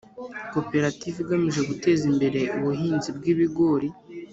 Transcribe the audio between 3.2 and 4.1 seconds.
ibigori